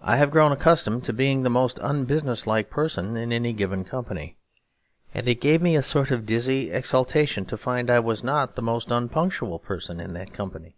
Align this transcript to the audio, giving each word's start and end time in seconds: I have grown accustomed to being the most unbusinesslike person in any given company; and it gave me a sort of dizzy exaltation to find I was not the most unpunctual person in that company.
I 0.00 0.16
have 0.16 0.30
grown 0.30 0.50
accustomed 0.50 1.04
to 1.04 1.12
being 1.12 1.42
the 1.42 1.50
most 1.50 1.78
unbusinesslike 1.80 2.70
person 2.70 3.18
in 3.18 3.32
any 3.34 3.52
given 3.52 3.84
company; 3.84 4.38
and 5.12 5.28
it 5.28 5.42
gave 5.42 5.60
me 5.60 5.76
a 5.76 5.82
sort 5.82 6.10
of 6.10 6.24
dizzy 6.24 6.70
exaltation 6.70 7.44
to 7.44 7.58
find 7.58 7.90
I 7.90 8.00
was 8.00 8.24
not 8.24 8.54
the 8.54 8.62
most 8.62 8.90
unpunctual 8.90 9.58
person 9.58 10.00
in 10.00 10.14
that 10.14 10.32
company. 10.32 10.74